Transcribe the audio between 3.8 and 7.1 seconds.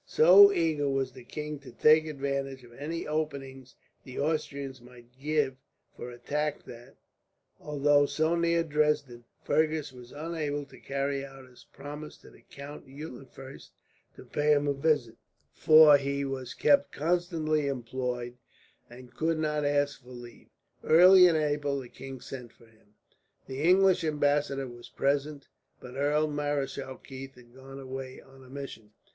the Austrians might give for attack that,